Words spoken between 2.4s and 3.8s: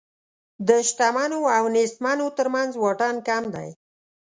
منځ واټن کم دی.